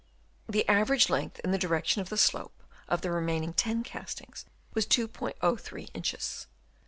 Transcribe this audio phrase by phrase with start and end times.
[0.49, 4.87] The average length in the direction of the slope of the remaining ten castings was
[4.87, 6.47] 2*03 inches.